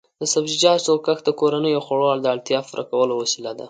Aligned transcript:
د 0.19 0.21
سبزیجاتو 0.33 0.93
کښت 1.05 1.23
د 1.25 1.29
کورنیو 1.39 1.79
د 1.83 1.83
خوړو 1.85 2.09
د 2.23 2.27
اړتیا 2.33 2.59
پوره 2.67 2.83
کولو 2.91 3.13
وسیله 3.21 3.51
ده. 3.57 3.59